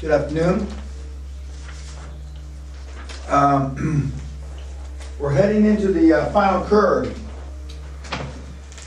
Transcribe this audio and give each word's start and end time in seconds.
Good 0.00 0.12
afternoon. 0.12 0.64
Um, 3.26 4.12
We're 5.18 5.32
heading 5.32 5.66
into 5.66 5.88
the 5.88 6.12
uh, 6.12 6.30
final 6.30 6.64
curve. 6.66 7.18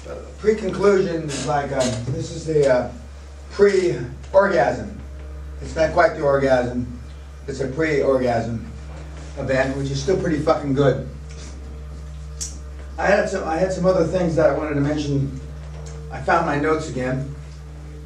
Uh, 0.08 0.16
Pre-conclusion 0.40 1.24
is 1.24 1.46
like, 1.46 1.74
uh, 1.74 1.82
this 2.12 2.32
is 2.32 2.46
the 2.46 2.74
uh, 2.74 2.92
pre-orgasm. 3.52 5.02
It's 5.62 5.76
not 5.76 5.92
quite 5.92 6.16
the 6.16 6.22
orgasm, 6.22 6.88
it's 7.46 7.60
a 7.60 7.68
pre-orgasm 7.68 8.72
event, 9.38 9.76
which 9.76 9.92
is 9.92 10.02
still 10.02 10.18
pretty 10.18 10.40
fucking 10.40 10.74
good. 10.74 11.10
I 12.98 13.08
had 13.08 13.28
some, 13.28 13.46
I 13.46 13.58
had 13.58 13.74
some 13.74 13.86
other 13.86 14.06
things 14.06 14.38
that 14.38 14.50
I 14.50 14.58
wanted 14.58 14.76
to 14.76 14.82
mention. 14.82 15.42
I 16.10 16.22
found 16.22 16.46
my 16.46 16.58
notes 16.58 16.90
again. 16.90 17.36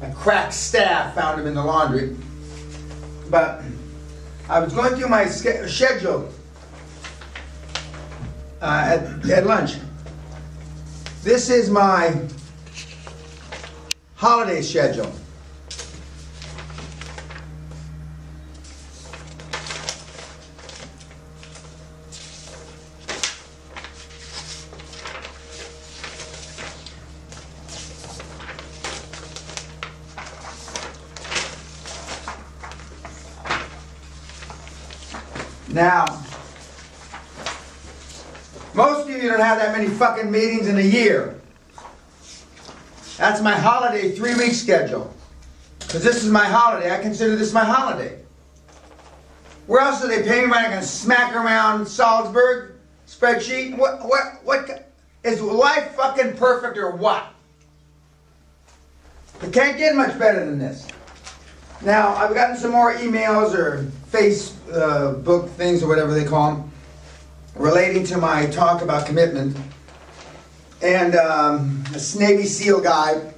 A 0.02 0.10
cracked 0.12 0.54
staff 0.54 1.14
found 1.14 1.38
them 1.38 1.46
in 1.46 1.54
the 1.54 1.64
laundry. 1.64 2.16
But 3.30 3.62
I 4.48 4.60
was 4.60 4.72
going 4.72 4.94
through 4.96 5.08
my 5.08 5.26
schedule 5.26 6.32
uh, 8.62 8.98
at, 9.22 9.30
at 9.30 9.46
lunch. 9.46 9.76
This 11.22 11.50
is 11.50 11.68
my 11.68 12.16
holiday 14.14 14.62
schedule. 14.62 15.12
Now, 35.76 36.06
most 38.72 39.06
of 39.06 39.10
you 39.10 39.28
don't 39.28 39.40
have 39.40 39.58
that 39.58 39.76
many 39.76 39.88
fucking 39.88 40.30
meetings 40.30 40.68
in 40.68 40.78
a 40.78 40.80
year. 40.80 41.38
That's 43.18 43.42
my 43.42 43.52
holiday 43.52 44.12
three 44.12 44.34
week 44.36 44.54
schedule. 44.54 45.14
Because 45.80 46.02
this 46.02 46.24
is 46.24 46.30
my 46.30 46.46
holiday. 46.46 46.94
I 46.94 47.02
consider 47.02 47.36
this 47.36 47.52
my 47.52 47.62
holiday. 47.62 48.18
Where 49.66 49.82
else 49.82 50.00
do 50.00 50.08
they 50.08 50.22
pay 50.22 50.40
me 50.40 50.46
money? 50.46 50.68
Going 50.68 50.80
to 50.80 50.86
smack 50.86 51.34
around 51.34 51.86
Salzburg 51.86 52.72
spreadsheet? 53.06 53.76
What, 53.76 54.02
what, 54.08 54.42
what? 54.44 54.90
Is 55.24 55.42
life 55.42 55.94
fucking 55.94 56.38
perfect 56.38 56.78
or 56.78 56.92
what? 56.92 57.26
It 59.42 59.52
can't 59.52 59.76
get 59.76 59.94
much 59.94 60.18
better 60.18 60.42
than 60.42 60.58
this. 60.58 60.88
Now, 61.82 62.14
I've 62.14 62.32
gotten 62.32 62.56
some 62.56 62.72
more 62.72 62.94
emails 62.94 63.52
or 63.52 63.90
Facebook 64.10 65.50
things 65.50 65.82
or 65.82 65.88
whatever 65.88 66.14
they 66.14 66.24
call 66.24 66.54
them 66.54 66.70
relating 67.54 68.04
to 68.04 68.18
my 68.18 68.46
talk 68.46 68.82
about 68.82 69.06
commitment. 69.06 69.56
And 70.82 71.14
um, 71.16 71.84
this 71.90 72.14
Navy 72.16 72.44
SEAL 72.44 72.82
guy 72.82 73.32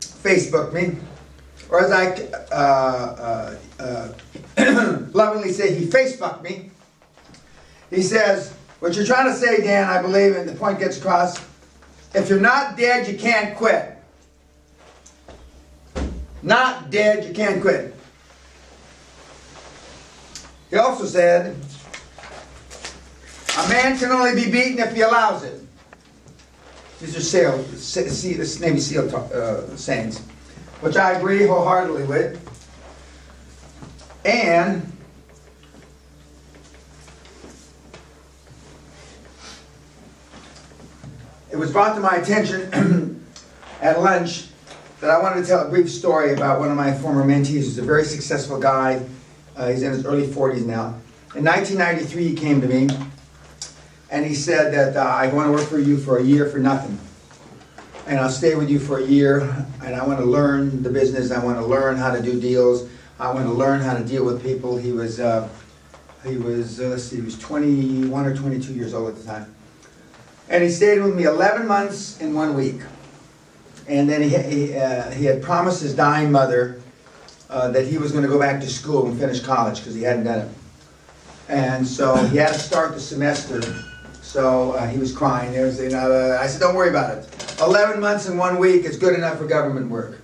Facebooked 0.00 0.72
me, 0.72 0.96
or 1.70 1.84
as 1.84 1.90
I 1.90 2.12
uh, 2.52 3.56
uh, 3.80 4.12
uh, 4.58 4.98
lovingly 5.12 5.52
say, 5.52 5.74
he 5.74 5.86
Facefucked 5.86 6.42
me. 6.42 6.70
He 7.90 8.02
says, 8.02 8.52
What 8.80 8.94
you're 8.94 9.06
trying 9.06 9.26
to 9.26 9.36
say, 9.36 9.62
Dan, 9.62 9.88
I 9.88 10.02
believe, 10.02 10.36
and 10.36 10.48
the 10.48 10.54
point 10.54 10.78
gets 10.78 10.98
across 10.98 11.40
if 12.14 12.28
you're 12.28 12.40
not 12.40 12.76
dead, 12.76 13.08
you 13.08 13.16
can't 13.16 13.56
quit. 13.56 13.96
Not 16.42 16.90
dead, 16.90 17.24
you 17.24 17.32
can't 17.32 17.60
quit. 17.62 17.94
He 20.72 20.78
also 20.78 21.04
said, 21.04 21.54
a 23.58 23.68
man 23.68 23.98
can 23.98 24.10
only 24.10 24.34
be 24.34 24.50
beaten 24.50 24.78
if 24.78 24.94
he 24.94 25.02
allows 25.02 25.42
it. 25.42 25.60
These 26.98 27.14
are 27.14 27.20
SEAL, 27.20 27.58
this 28.38 28.58
Navy 28.58 28.80
SEAL 28.80 29.14
uh, 29.14 29.76
sayings, 29.76 30.20
which 30.80 30.96
I 30.96 31.12
agree 31.12 31.46
wholeheartedly 31.46 32.04
with. 32.04 32.38
And 34.24 34.90
it 41.50 41.56
was 41.56 41.70
brought 41.70 41.96
to 41.96 42.00
my 42.00 42.16
attention 42.16 43.22
at 43.82 44.00
lunch 44.00 44.46
that 45.00 45.10
I 45.10 45.20
wanted 45.20 45.42
to 45.42 45.46
tell 45.46 45.66
a 45.66 45.68
brief 45.68 45.90
story 45.90 46.32
about 46.32 46.60
one 46.60 46.70
of 46.70 46.78
my 46.78 46.94
former 46.94 47.24
mentees 47.24 47.64
who's 47.64 47.76
a 47.76 47.82
very 47.82 48.04
successful 48.04 48.58
guy. 48.58 49.04
Uh, 49.56 49.68
he's 49.68 49.82
in 49.82 49.92
his 49.92 50.04
early 50.04 50.26
40s 50.26 50.64
now. 50.64 50.98
In 51.34 51.44
1993, 51.44 52.28
he 52.28 52.34
came 52.34 52.60
to 52.60 52.66
me 52.66 52.88
and 54.12 54.26
he 54.26 54.34
said 54.34 54.74
that 54.74 54.94
uh, 54.94 55.00
I 55.00 55.28
want 55.28 55.48
to 55.48 55.52
work 55.52 55.66
for 55.66 55.78
you 55.78 55.96
for 55.96 56.18
a 56.18 56.22
year 56.22 56.46
for 56.46 56.58
nothing. 56.58 56.98
And 58.06 58.20
I'll 58.20 58.30
stay 58.30 58.54
with 58.54 58.68
you 58.68 58.78
for 58.78 58.98
a 58.98 59.04
year, 59.04 59.40
and 59.82 59.94
I 59.94 60.04
want 60.04 60.18
to 60.18 60.26
learn 60.26 60.82
the 60.82 60.90
business. 60.90 61.30
I 61.30 61.42
want 61.42 61.56
to 61.58 61.64
learn 61.64 61.96
how 61.96 62.12
to 62.12 62.20
do 62.20 62.38
deals. 62.38 62.88
I 63.18 63.32
want 63.32 63.46
to 63.46 63.52
learn 63.52 63.80
how 63.80 63.96
to 63.96 64.04
deal 64.04 64.24
with 64.24 64.42
people. 64.42 64.76
He 64.76 64.92
was, 64.92 65.18
uh, 65.18 65.48
he 66.26 66.36
was, 66.36 66.78
uh, 66.78 66.88
let's 66.88 67.04
see, 67.04 67.16
he 67.16 67.22
was 67.22 67.38
21 67.38 68.26
or 68.26 68.36
22 68.36 68.74
years 68.74 68.92
old 68.92 69.08
at 69.08 69.16
the 69.16 69.24
time. 69.24 69.54
And 70.50 70.62
he 70.62 70.68
stayed 70.68 71.00
with 71.00 71.14
me 71.14 71.24
11 71.24 71.66
months 71.66 72.20
in 72.20 72.34
one 72.34 72.54
week. 72.54 72.82
And 73.88 74.10
then 74.10 74.20
he, 74.20 74.28
he, 74.28 74.76
uh, 74.76 75.10
he 75.12 75.24
had 75.24 75.40
promised 75.42 75.80
his 75.80 75.94
dying 75.94 76.30
mother 76.30 76.81
uh, 77.52 77.70
that 77.70 77.86
he 77.86 77.98
was 77.98 78.10
going 78.10 78.24
to 78.24 78.30
go 78.30 78.38
back 78.38 78.60
to 78.62 78.68
school 78.68 79.06
and 79.06 79.18
finish 79.18 79.40
college 79.40 79.78
because 79.78 79.94
he 79.94 80.02
hadn't 80.02 80.24
done 80.24 80.48
it. 80.48 80.48
And 81.48 81.86
so 81.86 82.16
he 82.16 82.38
had 82.38 82.54
to 82.54 82.58
start 82.58 82.94
the 82.94 83.00
semester 83.00 83.60
so 84.32 84.72
uh, 84.72 84.86
he 84.86 84.98
was 84.98 85.12
crying 85.12 85.52
there. 85.52 85.70
You 85.70 85.90
know, 85.90 86.10
uh, 86.10 86.38
I 86.40 86.46
said, 86.46 86.58
don't 86.58 86.74
worry 86.74 86.88
about 86.88 87.18
it. 87.18 87.56
11 87.60 88.00
months 88.00 88.28
in 88.28 88.38
one 88.38 88.56
week 88.56 88.86
is 88.86 88.96
good 88.96 89.14
enough 89.14 89.36
for 89.36 89.46
government 89.46 89.90
work. 89.90 90.22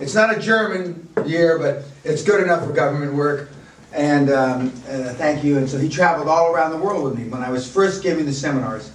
It's 0.00 0.14
not 0.14 0.36
a 0.36 0.38
German 0.38 1.08
year, 1.24 1.58
but 1.58 1.84
it's 2.04 2.22
good 2.22 2.42
enough 2.42 2.66
for 2.66 2.74
government 2.74 3.14
work. 3.14 3.48
And 3.94 4.28
um, 4.28 4.66
uh, 4.86 5.14
thank 5.14 5.42
you. 5.42 5.56
And 5.56 5.66
so 5.66 5.78
he 5.78 5.88
traveled 5.88 6.28
all 6.28 6.52
around 6.52 6.72
the 6.72 6.76
world 6.76 7.04
with 7.04 7.16
me 7.16 7.26
when 7.26 7.42
I 7.42 7.48
was 7.48 7.66
first 7.66 8.02
giving 8.02 8.26
the 8.26 8.34
seminars 8.34 8.90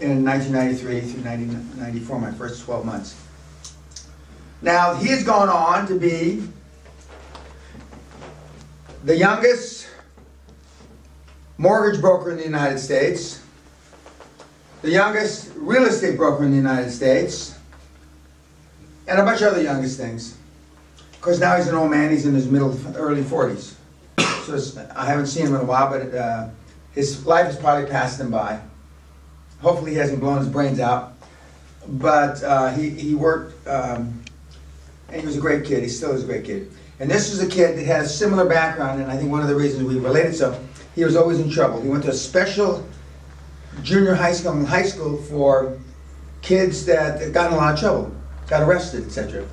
in 0.00 0.24
1993 0.24 1.12
through 1.12 1.22
1994, 1.22 2.20
my 2.20 2.32
first 2.32 2.64
12 2.64 2.84
months. 2.84 3.14
Now, 4.62 4.94
he 4.94 5.06
has 5.10 5.22
gone 5.22 5.48
on 5.48 5.86
to 5.86 5.96
be 5.96 6.42
the 9.04 9.16
youngest 9.16 9.86
mortgage 11.58 12.00
broker 12.00 12.30
in 12.30 12.38
the 12.38 12.44
United 12.44 12.78
States, 12.78 13.42
the 14.80 14.90
youngest 14.90 15.52
real 15.56 15.84
estate 15.84 16.16
broker 16.16 16.42
in 16.42 16.50
the 16.50 16.56
United 16.56 16.90
States, 16.90 17.58
and 19.06 19.20
a 19.20 19.22
bunch 19.22 19.42
of 19.42 19.52
other 19.52 19.62
youngest 19.62 19.98
things. 19.98 20.38
Because 21.12 21.38
now 21.38 21.54
he's 21.56 21.68
an 21.68 21.74
old 21.74 21.90
man, 21.90 22.10
he's 22.10 22.24
in 22.24 22.34
his 22.34 22.50
middle, 22.50 22.74
early 22.96 23.22
40s. 23.22 23.74
So 24.44 24.86
I 24.96 25.04
haven't 25.04 25.26
seen 25.26 25.46
him 25.46 25.54
in 25.54 25.60
a 25.60 25.64
while, 25.64 25.90
but 25.90 26.14
uh, 26.14 26.48
his 26.92 27.26
life 27.26 27.46
has 27.46 27.56
probably 27.56 27.90
passed 27.90 28.18
him 28.18 28.30
by. 28.30 28.60
Hopefully 29.60 29.92
he 29.92 29.96
hasn't 29.98 30.20
blown 30.20 30.38
his 30.38 30.48
brains 30.48 30.80
out. 30.80 31.12
But 31.86 32.42
uh, 32.42 32.70
he, 32.70 32.88
he 32.88 33.14
worked, 33.14 33.66
um, 33.66 34.23
and 35.14 35.20
he 35.20 35.26
was 35.26 35.36
a 35.36 35.40
great 35.40 35.64
kid. 35.64 35.82
He 35.82 35.88
still 35.88 36.10
is 36.10 36.24
a 36.24 36.26
great 36.26 36.44
kid. 36.44 36.70
And 36.98 37.08
this 37.08 37.32
is 37.32 37.40
a 37.40 37.48
kid 37.48 37.78
that 37.78 37.86
has 37.86 38.16
similar 38.16 38.44
background, 38.44 39.00
and 39.00 39.10
I 39.10 39.16
think 39.16 39.30
one 39.30 39.42
of 39.42 39.48
the 39.48 39.54
reasons 39.54 39.84
we 39.84 39.98
related 39.98 40.34
so, 40.34 40.60
he 40.94 41.04
was 41.04 41.16
always 41.16 41.38
in 41.38 41.48
trouble. 41.50 41.80
He 41.80 41.88
went 41.88 42.04
to 42.04 42.10
a 42.10 42.14
special 42.14 42.86
junior 43.82 44.14
high 44.14 44.32
school 44.32 44.52
and 44.52 44.66
high 44.66 44.82
school 44.82 45.16
for 45.22 45.78
kids 46.42 46.84
that 46.86 47.32
got 47.32 47.48
in 47.48 47.54
a 47.54 47.56
lot 47.56 47.74
of 47.74 47.80
trouble, 47.80 48.14
got 48.48 48.62
arrested, 48.62 49.04
etc. 49.04 49.46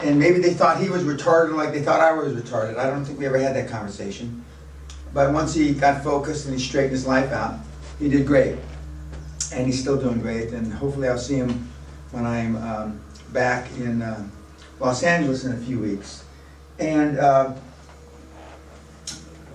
And 0.00 0.18
maybe 0.18 0.38
they 0.38 0.54
thought 0.54 0.80
he 0.80 0.88
was 0.88 1.04
retarded 1.04 1.54
like 1.54 1.72
they 1.72 1.82
thought 1.82 2.00
I 2.00 2.12
was 2.12 2.32
retarded. 2.32 2.78
I 2.78 2.88
don't 2.88 3.04
think 3.04 3.18
we 3.18 3.26
ever 3.26 3.38
had 3.38 3.54
that 3.56 3.68
conversation. 3.68 4.44
But 5.12 5.32
once 5.32 5.54
he 5.54 5.74
got 5.74 6.02
focused 6.02 6.46
and 6.46 6.58
he 6.58 6.64
straightened 6.64 6.92
his 6.92 7.06
life 7.06 7.30
out, 7.32 7.58
he 7.98 8.08
did 8.08 8.26
great. 8.26 8.56
And 9.52 9.66
he's 9.66 9.80
still 9.80 10.00
doing 10.00 10.20
great. 10.20 10.50
And 10.50 10.72
hopefully 10.72 11.08
I'll 11.08 11.18
see 11.18 11.36
him 11.36 11.68
when 12.12 12.24
I'm 12.24 12.56
um, 12.56 13.00
back 13.32 13.70
in 13.78 14.02
uh, 14.02 14.26
Los 14.80 15.02
Angeles 15.02 15.44
in 15.44 15.52
a 15.52 15.56
few 15.56 15.78
weeks. 15.78 16.24
And 16.78 17.18
uh, 17.18 17.54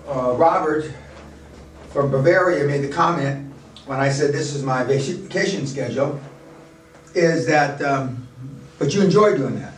uh, 0.07 0.33
Robert 0.33 0.92
from 1.89 2.12
Bavaria 2.12 2.66
made 2.66 2.81
the 2.81 2.92
comment 2.92 3.54
when 3.86 4.00
I 4.00 4.10
said 4.10 4.33
this 4.33 4.54
is 4.54 4.63
my 4.63 4.83
vacation 4.83 5.68
schedule, 5.68 6.19
is 7.13 7.45
that, 7.45 7.81
um, 7.81 8.27
but 8.80 8.94
you 8.94 9.01
enjoy 9.01 9.38
doing 9.38 9.60
that. 9.60 9.74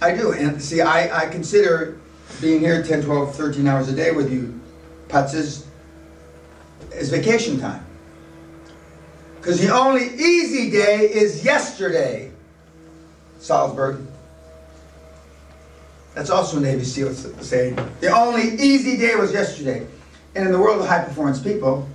I 0.00 0.16
do, 0.16 0.32
and 0.32 0.60
see, 0.60 0.80
I, 0.80 1.24
I 1.24 1.28
consider 1.28 1.98
being 2.40 2.60
here 2.60 2.82
10, 2.82 3.02
12, 3.02 3.36
13 3.36 3.66
hours 3.68 3.88
a 3.88 3.94
day 3.94 4.10
with 4.10 4.32
you, 4.32 4.58
putzes, 5.08 5.66
is 6.92 7.10
vacation 7.10 7.60
time. 7.60 7.84
Because 9.36 9.60
the 9.60 9.72
only 9.72 10.06
easy 10.14 10.70
day 10.70 11.00
is 11.00 11.44
yesterday, 11.44 12.31
Salzburg. 13.42 14.06
That's 16.14 16.30
also 16.30 16.58
a 16.58 16.60
Navy 16.60 16.84
SEAL 16.84 17.12
saying. 17.14 17.76
The 18.00 18.08
only 18.08 18.54
easy 18.62 18.96
day 18.96 19.16
was 19.16 19.32
yesterday. 19.32 19.86
And 20.34 20.46
in 20.46 20.52
the 20.52 20.58
world 20.58 20.80
of 20.80 20.86
high 20.86 21.04
performance 21.04 21.40
people, 21.40 21.88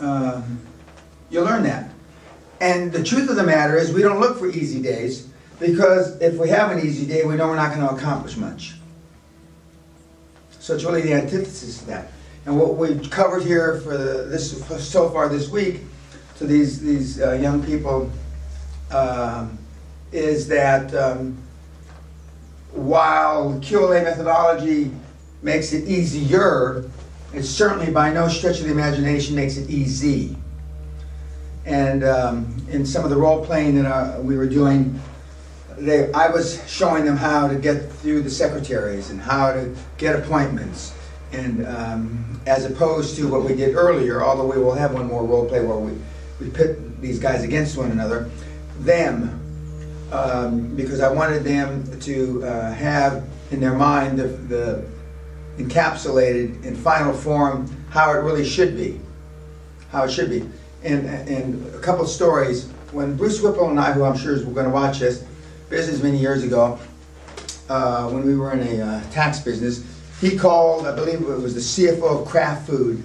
um, 0.00 0.60
you 1.30 1.40
learn 1.42 1.62
that. 1.62 1.90
And 2.60 2.92
the 2.92 3.02
truth 3.02 3.30
of 3.30 3.36
the 3.36 3.44
matter 3.44 3.76
is, 3.76 3.92
we 3.92 4.02
don't 4.02 4.20
look 4.20 4.38
for 4.38 4.48
easy 4.48 4.82
days 4.82 5.28
because 5.60 6.20
if 6.20 6.34
we 6.36 6.48
have 6.48 6.70
an 6.70 6.84
easy 6.84 7.06
day, 7.06 7.24
we 7.24 7.36
know 7.36 7.48
we're 7.48 7.56
not 7.56 7.74
going 7.74 7.86
to 7.86 7.94
accomplish 7.94 8.36
much. 8.36 8.74
So 10.50 10.74
it's 10.74 10.84
really 10.84 11.02
the 11.02 11.12
antithesis 11.12 11.80
of 11.82 11.86
that. 11.86 12.10
And 12.44 12.58
what 12.58 12.76
we've 12.76 13.08
covered 13.10 13.44
here 13.44 13.80
for 13.80 13.96
the, 13.96 14.24
this 14.24 14.66
so 14.88 15.10
far 15.10 15.28
this 15.28 15.48
week 15.48 15.80
to 16.38 16.46
these 16.46 16.80
these 16.80 17.20
uh, 17.20 17.32
young 17.32 17.62
people 17.64 18.10
um, 18.90 19.58
is 20.12 20.46
that 20.48 20.94
um, 20.94 21.36
while 22.72 23.54
QLA 23.60 24.04
methodology 24.04 24.90
makes 25.42 25.72
it 25.72 25.88
easier, 25.88 26.88
it 27.32 27.42
certainly 27.42 27.92
by 27.92 28.12
no 28.12 28.28
stretch 28.28 28.60
of 28.60 28.66
the 28.66 28.72
imagination 28.72 29.34
makes 29.34 29.56
it 29.56 29.68
easy. 29.68 30.36
And 31.64 32.04
um, 32.04 32.66
in 32.70 32.86
some 32.86 33.04
of 33.04 33.10
the 33.10 33.16
role 33.16 33.44
playing 33.44 33.74
that 33.76 33.86
uh, 33.86 34.20
we 34.20 34.36
were 34.36 34.48
doing, 34.48 35.00
they, 35.76 36.12
I 36.12 36.28
was 36.28 36.62
showing 36.70 37.04
them 37.04 37.16
how 37.16 37.48
to 37.48 37.56
get 37.56 37.90
through 37.92 38.22
the 38.22 38.30
secretaries 38.30 39.10
and 39.10 39.20
how 39.20 39.52
to 39.52 39.74
get 39.98 40.16
appointments. 40.16 40.94
And 41.32 41.66
um, 41.66 42.40
as 42.46 42.64
opposed 42.64 43.16
to 43.16 43.28
what 43.28 43.42
we 43.42 43.54
did 43.54 43.74
earlier, 43.74 44.22
although 44.22 44.46
we 44.46 44.58
will 44.62 44.74
have 44.74 44.94
one 44.94 45.06
more 45.06 45.24
role 45.24 45.46
play 45.46 45.64
where 45.64 45.76
we, 45.76 45.92
we 46.40 46.50
pit 46.50 47.00
these 47.00 47.18
guys 47.18 47.42
against 47.42 47.76
one 47.76 47.90
another, 47.90 48.30
them, 48.78 49.40
um, 50.12 50.74
because 50.76 51.00
I 51.00 51.10
wanted 51.10 51.44
them 51.44 51.98
to 52.00 52.44
uh, 52.44 52.72
have 52.72 53.24
in 53.50 53.60
their 53.60 53.74
mind 53.74 54.18
the, 54.18 54.28
the 54.28 54.84
encapsulated 55.58 56.64
in 56.64 56.76
final 56.76 57.12
form 57.12 57.68
how 57.90 58.12
it 58.12 58.18
really 58.18 58.44
should 58.44 58.76
be, 58.76 59.00
how 59.90 60.04
it 60.04 60.10
should 60.10 60.30
be. 60.30 60.48
And, 60.84 61.06
and 61.06 61.74
a 61.74 61.78
couple 61.80 62.06
stories. 62.06 62.68
When 62.92 63.16
Bruce 63.16 63.40
Whipple 63.40 63.70
and 63.70 63.80
I, 63.80 63.92
who 63.92 64.04
I'm 64.04 64.16
sure 64.16 64.34
is 64.34 64.42
going 64.42 64.66
to 64.66 64.70
watch 64.70 65.00
this, 65.00 65.24
business 65.68 66.02
many 66.02 66.18
years 66.18 66.44
ago, 66.44 66.78
uh, 67.68 68.08
when 68.10 68.24
we 68.24 68.36
were 68.36 68.52
in 68.52 68.60
a 68.60 68.82
uh, 68.82 69.10
tax 69.10 69.40
business, 69.40 69.84
he 70.20 70.36
called, 70.36 70.86
I 70.86 70.94
believe 70.94 71.20
it 71.20 71.26
was 71.26 71.54
the 71.54 71.60
CFO 71.60 72.22
of 72.22 72.28
Kraft 72.28 72.66
Food, 72.66 73.02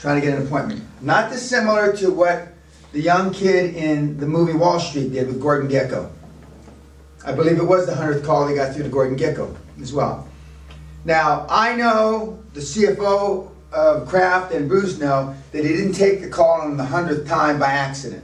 trying 0.00 0.20
to 0.20 0.26
get 0.26 0.38
an 0.38 0.46
appointment. 0.46 0.82
Not 1.00 1.30
dissimilar 1.30 1.96
to 1.96 2.10
what 2.10 2.53
the 2.94 3.00
young 3.00 3.32
kid 3.32 3.74
in 3.74 4.16
the 4.18 4.26
movie 4.26 4.52
Wall 4.52 4.78
Street 4.78 5.12
did 5.12 5.26
with 5.26 5.42
Gordon 5.42 5.68
Gekko. 5.68 6.08
I 7.26 7.32
believe 7.32 7.58
it 7.58 7.64
was 7.64 7.86
the 7.86 7.92
100th 7.92 8.24
call 8.24 8.46
he 8.46 8.54
got 8.54 8.72
through 8.72 8.84
to 8.84 8.88
Gordon 8.88 9.18
Gekko 9.18 9.54
as 9.82 9.92
well. 9.92 10.28
Now, 11.04 11.44
I 11.50 11.74
know 11.74 12.38
the 12.52 12.60
CFO 12.60 13.50
of 13.72 14.08
Kraft 14.08 14.52
and 14.52 14.68
Bruce 14.68 14.96
know 15.00 15.34
that 15.50 15.64
he 15.64 15.72
didn't 15.72 15.94
take 15.94 16.22
the 16.22 16.28
call 16.28 16.60
on 16.60 16.76
the 16.76 16.84
100th 16.84 17.26
time 17.26 17.58
by 17.58 17.66
accident. 17.66 18.22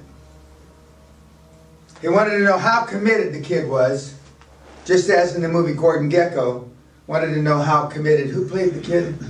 He 2.01 2.09
wanted 2.09 2.39
to 2.39 2.45
know 2.45 2.57
how 2.57 2.85
committed 2.85 3.35
the 3.35 3.41
kid 3.41 3.69
was, 3.69 4.15
just 4.85 5.11
as 5.11 5.35
in 5.35 5.43
the 5.43 5.49
movie 5.49 5.75
Gordon 5.75 6.09
Gekko 6.09 6.69
wanted 7.09 7.35
to 7.35 7.43
know 7.43 7.59
how 7.59 7.87
committed. 7.87 8.29
Who 8.29 8.49
played 8.49 8.75
the 8.75 8.81
kid? 8.81 9.19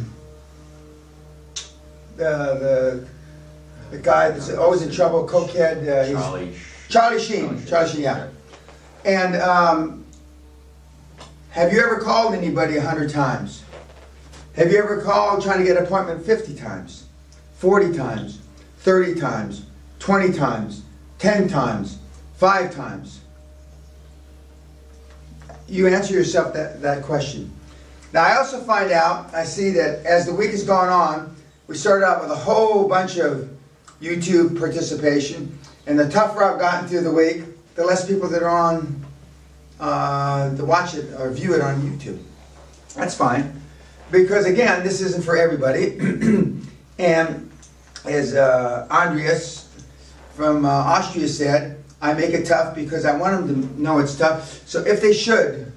The, 2.16 3.00
the, 3.00 3.08
the 3.90 3.98
guy 3.98 4.30
that's 4.30 4.50
always 4.50 4.82
in 4.82 4.90
trouble, 4.90 5.26
cokehead. 5.26 5.82
Uh, 5.88 6.04
he's- 6.04 6.12
Charlie. 6.12 6.54
Charlie 6.88 7.20
Sheen. 7.20 7.66
Charlie 7.66 7.88
Sheen, 7.88 8.02
yeah. 8.02 8.28
And 9.04 9.36
um, 9.36 10.04
have 11.50 11.72
you 11.72 11.80
ever 11.80 11.98
called 11.98 12.34
anybody 12.34 12.76
a 12.76 12.80
hundred 12.82 13.10
times? 13.10 13.64
Have 14.56 14.70
you 14.72 14.78
ever 14.78 15.00
called 15.00 15.42
trying 15.42 15.58
to 15.58 15.64
get 15.64 15.76
an 15.76 15.84
appointment 15.84 16.24
50 16.24 16.54
times, 16.54 17.06
40 17.54 17.96
times, 17.96 18.40
30 18.78 19.20
times, 19.20 19.64
20 20.00 20.32
times, 20.32 20.82
10 21.18 21.48
times, 21.48 21.98
5 22.36 22.74
times? 22.74 23.20
You 25.68 25.86
answer 25.86 26.12
yourself 26.12 26.52
that, 26.54 26.82
that 26.82 27.04
question. 27.04 27.52
Now, 28.12 28.24
I 28.24 28.36
also 28.36 28.60
find 28.60 28.90
out, 28.90 29.32
I 29.32 29.44
see 29.44 29.70
that 29.70 30.04
as 30.04 30.26
the 30.26 30.34
week 30.34 30.50
has 30.50 30.64
gone 30.64 30.88
on, 30.88 31.36
we 31.68 31.76
started 31.76 32.04
out 32.04 32.20
with 32.20 32.32
a 32.32 32.36
whole 32.36 32.88
bunch 32.88 33.18
of 33.18 33.48
YouTube 34.00 34.58
participation, 34.58 35.58
and 35.86 35.98
the 35.98 36.08
tougher 36.08 36.42
I've 36.42 36.58
gotten 36.58 36.88
through 36.88 37.02
the 37.02 37.12
week, 37.12 37.44
the 37.74 37.84
less 37.84 38.06
people 38.06 38.28
that 38.28 38.42
are 38.42 38.48
on 38.48 39.04
uh, 39.78 40.54
to 40.56 40.64
watch 40.64 40.94
it 40.94 41.12
or 41.18 41.30
view 41.30 41.54
it 41.54 41.60
on 41.60 41.80
YouTube. 41.82 42.22
That's 42.94 43.14
fine, 43.14 43.60
because 44.10 44.46
again, 44.46 44.82
this 44.82 45.00
isn't 45.00 45.24
for 45.24 45.36
everybody. 45.36 45.98
and 46.98 47.50
as 48.04 48.34
uh, 48.34 48.86
Andreas 48.90 49.68
from 50.34 50.64
uh, 50.64 50.68
Austria 50.68 51.28
said, 51.28 51.82
I 52.02 52.14
make 52.14 52.30
it 52.30 52.46
tough 52.46 52.74
because 52.74 53.04
I 53.04 53.16
want 53.16 53.46
them 53.46 53.76
to 53.76 53.82
know 53.82 53.98
it's 53.98 54.16
tough. 54.16 54.66
So 54.66 54.80
if 54.80 55.02
they 55.02 55.12
should, 55.12 55.70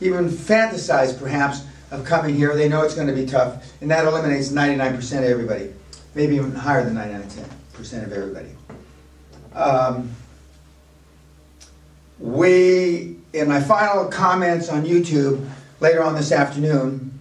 even 0.00 0.28
fantasize 0.28 1.18
perhaps 1.18 1.64
of 1.90 2.04
coming 2.04 2.34
here, 2.34 2.54
they 2.54 2.68
know 2.68 2.82
it's 2.82 2.94
going 2.94 3.06
to 3.06 3.14
be 3.14 3.26
tough, 3.26 3.64
and 3.80 3.90
that 3.90 4.06
eliminates 4.06 4.50
99% 4.50 5.18
of 5.18 5.24
everybody, 5.24 5.72
maybe 6.16 6.34
even 6.36 6.52
higher 6.52 6.82
than 6.82 6.94
9 6.94 7.14
out 7.14 7.20
of 7.20 7.34
10 7.34 7.44
percent 7.74 8.06
of 8.06 8.12
everybody. 8.12 8.48
Um, 9.54 10.10
we, 12.18 13.18
in 13.34 13.48
my 13.48 13.60
final 13.60 14.06
comments 14.06 14.70
on 14.70 14.84
YouTube 14.84 15.46
later 15.80 16.02
on 16.02 16.14
this 16.14 16.32
afternoon, 16.32 17.12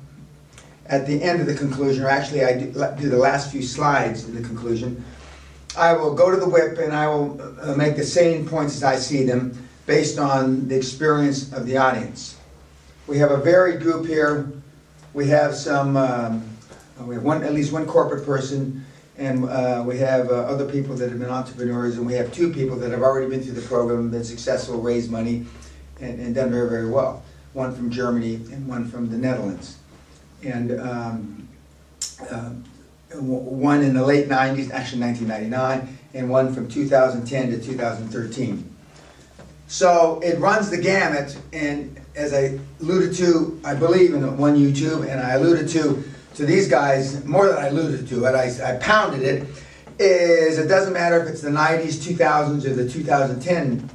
at 0.87 1.05
the 1.05 1.21
end 1.21 1.41
of 1.41 1.47
the 1.47 1.53
conclusion, 1.53 2.05
or 2.05 2.07
actually 2.07 2.45
I 2.45 2.57
do 2.57 3.09
the 3.09 3.17
last 3.17 3.51
few 3.51 3.61
slides 3.61 4.23
in 4.27 4.33
the 4.33 4.41
conclusion, 4.41 5.03
I 5.77 5.91
will 5.91 6.13
go 6.13 6.31
to 6.31 6.37
the 6.37 6.47
whip 6.47 6.77
and 6.77 6.93
I 6.93 7.07
will 7.07 7.41
uh, 7.59 7.75
make 7.75 7.97
the 7.97 8.05
same 8.05 8.47
points 8.47 8.75
as 8.75 8.83
I 8.83 8.95
see 8.95 9.25
them 9.25 9.67
based 9.85 10.17
on 10.17 10.69
the 10.69 10.75
experience 10.75 11.51
of 11.51 11.65
the 11.65 11.75
audience. 11.75 12.37
We 13.07 13.17
have 13.17 13.31
a 13.31 13.37
varied 13.37 13.81
group 13.81 14.07
here. 14.07 14.49
We 15.13 15.27
have 15.27 15.53
some, 15.53 15.97
um, 15.97 16.54
we 17.03 17.15
have 17.15 17.23
one, 17.23 17.43
at 17.43 17.53
least 17.53 17.71
one 17.71 17.85
corporate 17.85 18.25
person, 18.25 18.85
and 19.17 19.45
uh, 19.45 19.83
we 19.85 19.97
have 19.97 20.29
uh, 20.29 20.33
other 20.33 20.69
people 20.69 20.95
that 20.95 21.09
have 21.09 21.19
been 21.19 21.29
entrepreneurs, 21.29 21.97
and 21.97 22.05
we 22.05 22.13
have 22.13 22.33
two 22.33 22.51
people 22.51 22.75
that 22.77 22.91
have 22.91 23.01
already 23.01 23.29
been 23.29 23.41
through 23.41 23.53
the 23.53 23.67
program, 23.67 24.09
been 24.09 24.23
successful, 24.23 24.81
raised 24.81 25.11
money, 25.11 25.45
and, 26.01 26.19
and 26.19 26.35
done 26.35 26.51
very, 26.51 26.69
very 26.69 26.89
well. 26.89 27.23
One 27.53 27.73
from 27.73 27.89
Germany 27.89 28.35
and 28.35 28.67
one 28.67 28.89
from 28.89 29.09
the 29.09 29.17
Netherlands. 29.17 29.77
And 30.43 30.79
um, 30.79 31.47
uh, 32.29 32.49
one 33.13 33.81
in 33.81 33.93
the 33.93 34.05
late 34.05 34.27
90s, 34.27 34.71
actually 34.71 35.01
1999, 35.01 35.97
and 36.13 36.29
one 36.29 36.53
from 36.53 36.67
2010 36.67 37.51
to 37.51 37.61
2013. 37.61 38.75
So 39.67 40.19
it 40.23 40.39
runs 40.39 40.69
the 40.69 40.77
gamut, 40.77 41.37
and 41.53 41.99
as 42.15 42.33
I 42.33 42.59
alluded 42.81 43.15
to, 43.15 43.59
I 43.63 43.73
believe 43.73 44.13
in 44.13 44.37
one 44.37 44.55
YouTube, 44.55 45.09
and 45.09 45.19
I 45.19 45.33
alluded 45.33 45.69
to 45.69 46.03
to 46.35 46.45
these 46.45 46.67
guys 46.67 47.23
more 47.25 47.47
than 47.47 47.57
I 47.57 47.67
alluded 47.67 48.07
to 48.09 48.25
it. 48.25 48.35
I, 48.35 48.73
I 48.73 48.77
pounded 48.77 49.21
it. 49.21 49.47
Is 49.97 50.57
it 50.57 50.67
doesn't 50.67 50.93
matter 50.93 51.21
if 51.21 51.29
it's 51.29 51.41
the 51.41 51.49
90s, 51.49 51.95
2000s, 51.95 52.65
or 52.65 52.73
the 52.73 52.87
2010 52.89 53.89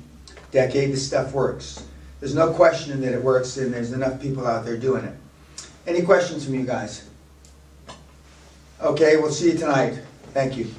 decade. 0.50 0.92
This 0.92 1.06
stuff 1.06 1.32
works. 1.32 1.86
There's 2.20 2.34
no 2.34 2.52
question 2.52 3.00
that 3.00 3.12
it 3.12 3.22
works, 3.22 3.56
and 3.56 3.72
there's 3.72 3.92
enough 3.92 4.20
people 4.20 4.46
out 4.46 4.64
there 4.64 4.76
doing 4.76 5.04
it. 5.04 5.14
Any 5.86 6.02
questions 6.02 6.44
from 6.44 6.54
you 6.54 6.66
guys? 6.66 7.08
Okay, 8.80 9.16
we'll 9.16 9.32
see 9.32 9.52
you 9.52 9.58
tonight. 9.58 10.00
Thank 10.32 10.56
you. 10.56 10.70